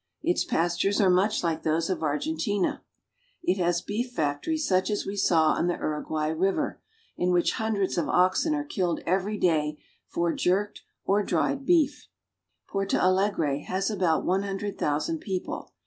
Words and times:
Its 0.23 0.43
pastures 0.43 0.99
are 0.99 1.11
much 1.11 1.43
like 1.43 1.61
those 1.61 1.87
of 1.87 2.01
Argentina; 2.01 2.81
it 3.43 3.59
has 3.59 3.83
beef 3.83 4.09
factories 4.09 4.67
such 4.67 4.89
as 4.89 5.05
we 5.05 5.15
saw 5.15 5.51
on 5.51 5.67
the 5.67 5.75
Uruguay 5.75 6.29
river, 6.31 6.81
in 7.17 7.31
which 7.31 7.53
hundreds 7.57 7.99
of 7.99 8.09
oxen 8.09 8.55
are 8.55 8.63
killed 8.63 9.01
every 9.05 9.37
day 9.37 9.77
for 10.07 10.33
jerked 10.33 10.81
or 11.05 11.21
dried 11.21 11.67
beef. 11.67 12.07
Porto 12.67 12.97
Alegre 12.97 13.59
has 13.59 13.91
about 13.91 14.25
one 14.25 14.41
hundred 14.41 14.75
thousand 14.79 15.19
people. 15.19 15.71